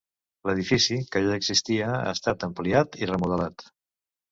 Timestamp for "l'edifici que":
0.49-1.21